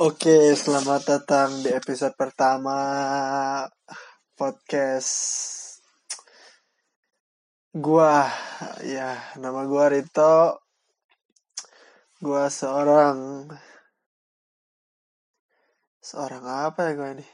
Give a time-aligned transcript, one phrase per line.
[0.00, 2.72] Oke, selamat datang di episode pertama
[4.32, 5.12] podcast
[7.68, 8.24] gua.
[8.80, 10.64] Ya, nama gua Rito.
[12.16, 13.44] Gua seorang
[16.00, 17.28] seorang apa ya gua ini?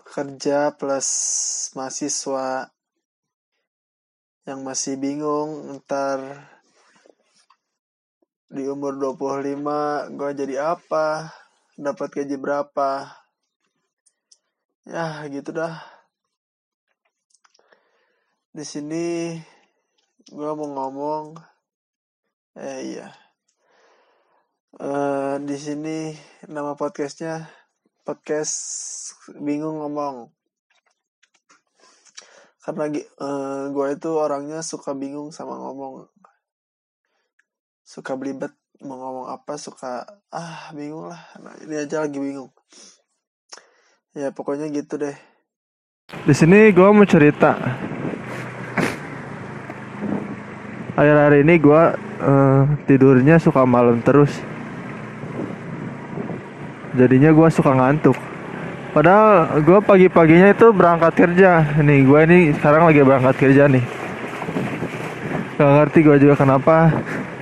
[0.00, 1.08] Pekerja plus
[1.76, 2.72] mahasiswa
[4.48, 6.55] yang masih bingung ntar
[8.46, 11.34] di umur 25 gue jadi apa?
[11.74, 13.10] Dapat gaji berapa?
[14.86, 15.82] Ya gitu dah.
[18.54, 19.34] Di sini
[20.30, 21.34] gue mau ngomong
[22.54, 23.10] eh iya.
[24.76, 26.14] Uh, di sini
[26.46, 27.50] nama podcastnya
[28.06, 28.54] podcast
[29.42, 30.30] bingung ngomong.
[32.62, 32.86] Karena
[33.18, 36.06] uh, gue itu orangnya suka bingung sama ngomong
[37.96, 38.52] suka belibet
[38.84, 41.16] mau ngomong apa suka ah bingung lah.
[41.40, 42.52] Nah, ini aja lagi bingung.
[44.12, 45.16] Ya pokoknya gitu deh.
[46.28, 47.56] Di sini gue mau cerita.
[50.92, 51.82] Akhir-akhir ini gue
[52.20, 54.44] uh, tidurnya suka malam terus.
[57.00, 58.20] Jadinya gue suka ngantuk.
[58.92, 61.80] Padahal gue pagi-paginya itu berangkat kerja.
[61.80, 63.84] Nih gue ini sekarang lagi berangkat kerja nih.
[65.56, 66.92] Gak ngerti gue juga kenapa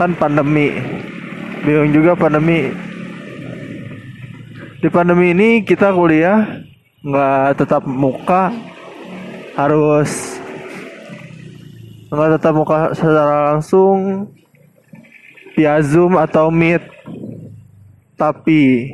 [0.00, 0.72] Kan pandemi.
[1.62, 2.72] Bingung juga pandemi.
[4.80, 6.64] Di pandemi ini kita kuliah
[7.04, 8.71] nggak tetap muka
[9.56, 10.40] harus
[12.12, 14.28] tetap muka secara langsung
[15.56, 16.84] via zoom atau meet.
[18.16, 18.92] Tapi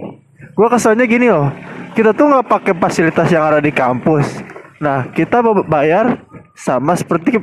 [0.55, 1.51] gue kesannya gini loh.
[1.95, 4.39] Kita tuh nggak pakai fasilitas yang ada di kampus.
[4.79, 6.23] Nah kita bayar
[6.55, 7.43] sama seperti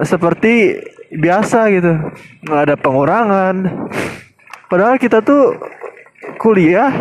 [0.00, 0.80] seperti
[1.12, 1.92] biasa gitu.
[2.48, 3.56] Nggak ada pengurangan.
[4.68, 5.56] Padahal kita tuh
[6.40, 6.92] kuliah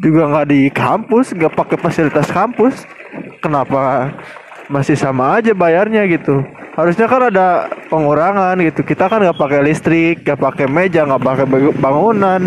[0.00, 2.86] juga nggak di kampus nggak pakai fasilitas kampus.
[3.42, 4.12] Kenapa
[4.70, 6.46] masih sama aja bayarnya gitu.
[6.78, 8.86] Harusnya kan ada pengurangan gitu.
[8.86, 12.46] Kita kan nggak pakai listrik nggak pakai meja nggak pakai bangunan.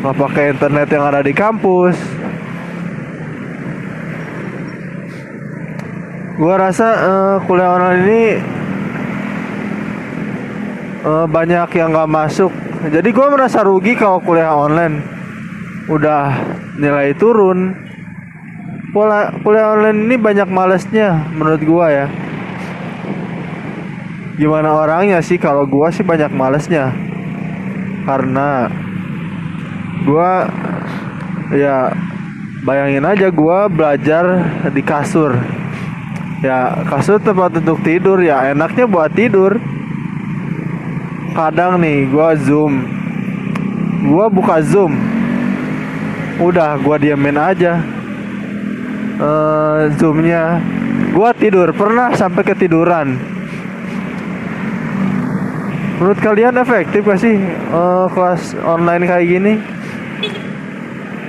[0.00, 1.96] Nggak pakai internet yang ada di kampus.
[6.40, 8.24] Gua rasa uh, kuliah online ini
[11.04, 12.50] uh, banyak yang nggak masuk.
[12.88, 15.04] Jadi gua merasa rugi kalau kuliah online.
[15.92, 16.32] Udah
[16.78, 17.87] nilai turun
[18.98, 22.06] pola kuliah online ini banyak malesnya menurut gua ya.
[24.34, 25.38] Gimana orangnya sih?
[25.38, 26.90] Kalau gua sih banyak malesnya.
[28.02, 28.66] Karena
[30.02, 30.50] gua
[31.54, 31.94] ya
[32.66, 35.38] bayangin aja gua belajar di kasur.
[36.42, 39.62] Ya kasur tempat untuk tidur ya enaknya buat tidur.
[41.38, 42.82] Kadang nih gua zoom.
[44.10, 44.98] Gua buka zoom.
[46.42, 47.97] Udah gua diamin aja
[49.18, 50.62] uh, zoomnya.
[51.12, 51.74] Gua tidur.
[51.74, 53.18] Pernah sampai ketiduran.
[55.98, 57.34] Menurut kalian efektif gak sih
[57.74, 59.52] uh, kelas online kayak gini?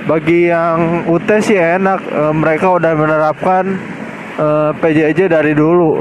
[0.06, 2.00] Bagi yang UT sih enak.
[2.06, 3.78] Uh, mereka udah menerapkan
[4.38, 5.98] uh, PJJ dari dulu.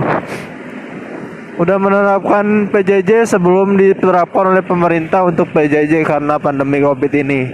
[1.60, 7.52] Udah menerapkan PJJ sebelum diterapkan oleh pemerintah untuk PJJ karena pandemi Covid ini.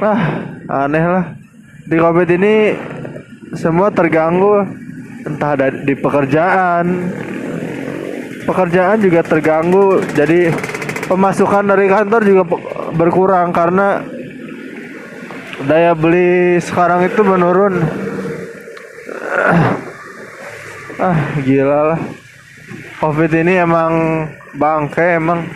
[0.00, 0.20] Ah,
[0.72, 1.45] aneh lah
[1.86, 2.74] di covid ini
[3.54, 4.66] semua terganggu
[5.22, 6.86] entah ada di pekerjaan.
[8.46, 10.54] Pekerjaan juga terganggu jadi
[11.06, 12.42] pemasukan dari kantor juga
[12.94, 14.02] berkurang karena
[15.66, 17.82] daya beli sekarang itu menurun.
[20.98, 22.00] Ah gila lah.
[22.98, 24.26] Covid ini emang
[24.58, 25.46] bangke emang.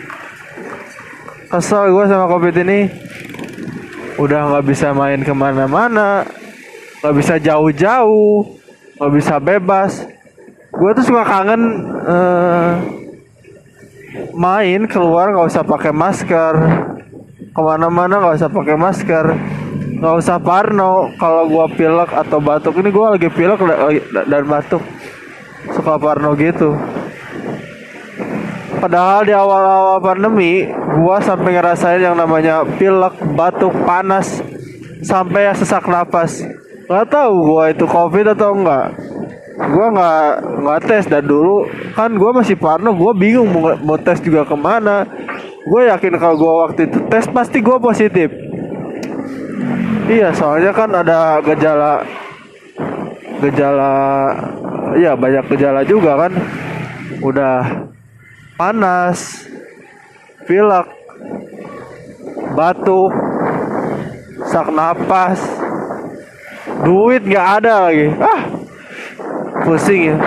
[1.51, 2.87] Kesel gue sama covid ini
[4.21, 6.21] udah nggak bisa main ke mana-mana
[7.01, 8.45] nggak bisa jauh-jauh
[9.01, 10.05] nggak bisa bebas.
[10.71, 11.61] Gue tuh suka kangen
[12.05, 12.71] eh,
[14.37, 16.53] main keluar nggak usah pakai masker.
[17.51, 19.25] Ke mana-mana nggak usah pakai masker.
[19.97, 22.77] Nggak usah parno kalau gua pilek atau batuk.
[22.77, 23.59] Ini gua lagi pilek
[24.13, 24.81] dan batuk.
[25.73, 27.00] Suka parno gitu
[28.81, 30.65] padahal di awal-awal pandemi
[30.97, 34.41] gua sampai ngerasain yang namanya pilek batuk panas
[35.05, 36.41] sampai sesak napas.
[36.89, 38.97] Nggak tahu gua itu covid atau enggak
[39.61, 40.25] gua nggak
[40.65, 44.57] nggak tes dan dulu kan gua masih parno gua bingung mau, mau tes juga ke
[44.57, 45.05] mana.
[45.61, 48.33] Gue yakin kalau gua waktu itu tes pasti gua positif.
[50.09, 52.01] Iya soalnya kan ada gejala
[53.45, 53.93] gejala
[54.97, 56.33] ya banyak gejala juga kan.
[57.21, 57.90] Udah
[58.61, 59.49] panas
[60.45, 60.85] pilek
[62.53, 63.09] batuk
[64.45, 65.41] sak napas.
[66.85, 68.13] Duit nggak ada lagi.
[68.21, 68.41] Ah
[69.65, 70.17] pusing ya.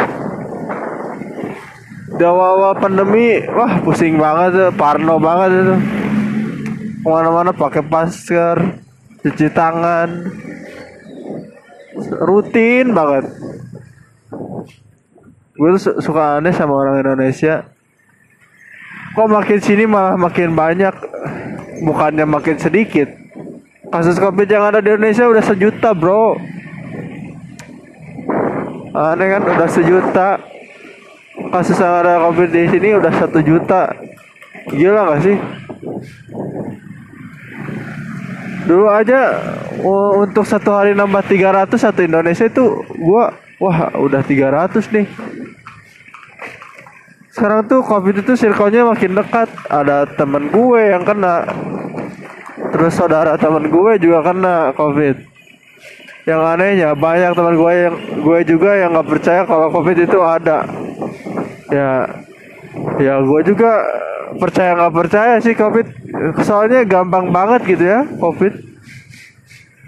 [2.15, 5.77] Di awal-awal pandemi wah pusing banget tuh parno banget itu.
[7.03, 8.83] Ke mana-mana pakai masker
[9.23, 10.11] cuci tangan.
[12.19, 13.31] Rutin banget.
[15.55, 17.74] Gue tuh su- suka aneh sama orang Indonesia
[19.15, 20.95] kok makin sini malah makin banyak?
[21.87, 23.07] Bukannya makin sedikit.
[23.95, 26.35] Kasus covid yang ada di Indonesia udah sejuta bro.
[28.91, 30.29] Aneh kan udah sejuta.
[31.55, 33.95] Kasus yang ada covid di sini udah satu juta.
[34.75, 35.37] Gila gak sih?
[38.65, 39.39] Dulu aja
[39.85, 45.07] uh, untuk satu hari nambah 300 satu Indonesia itu gua wah udah 300 nih
[47.35, 49.51] sekarang tuh covid itu circle-nya makin dekat.
[49.67, 51.43] Ada temen gue yang kena.
[52.71, 55.19] Terus saudara temen gue juga kena covid.
[56.31, 60.63] Yang anehnya banyak teman gue yang gue juga yang nggak percaya kalau covid itu ada.
[61.75, 62.07] Ya
[63.03, 63.83] ya gue juga
[64.39, 65.91] percaya nggak percaya sih covid.
[66.47, 68.63] Soalnya gampang banget gitu ya covid.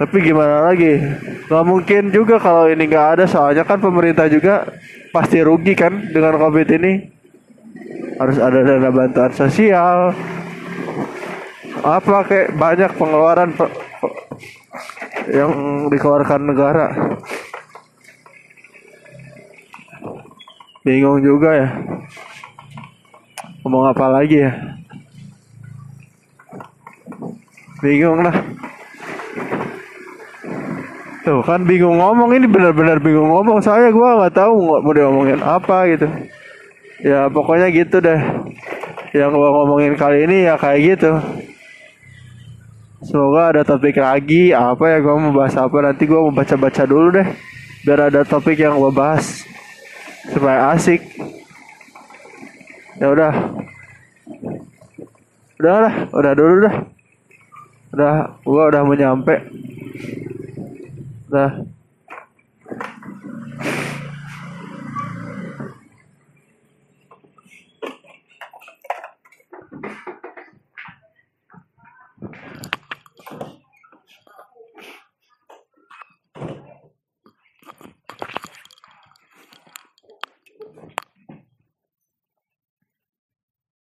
[0.02, 0.98] Tapi gimana lagi?
[1.46, 3.24] Nggak mungkin juga kalau ini nggak ada.
[3.30, 4.66] Soalnya kan pemerintah juga
[5.14, 7.15] pasti rugi kan dengan covid ini
[8.16, 10.12] harus ada dana bantuan sosial.
[11.84, 14.18] Apa kayak banyak pengeluaran pe- pe-
[15.36, 15.52] yang
[15.92, 16.88] dikeluarkan negara.
[20.82, 21.68] Bingung juga ya.
[23.62, 24.52] Ngomong apa lagi ya?
[27.82, 28.34] Bingung lah.
[31.26, 32.38] Tuh kan bingung ngomong.
[32.38, 33.58] Ini benar-benar bingung ngomong.
[33.58, 36.06] Soalnya gua nggak tahu mau mau diomongin apa gitu
[37.00, 38.20] ya pokoknya gitu deh.
[39.16, 41.12] Yang gua ngomongin kali ini ya kayak gitu.
[43.04, 44.52] Semoga ada topik lagi.
[44.52, 45.76] Apa ya gua mau bahas apa?
[45.80, 47.28] Nanti gua mau baca-baca dulu deh.
[47.84, 49.44] Biar ada topik yang gua bahas
[50.32, 51.00] supaya asik.
[53.00, 53.32] Ya udah.
[55.56, 56.74] Udah lah udah dulu dah.
[57.96, 59.34] Udah gua udah mau nyampe.
[61.32, 61.75] Udah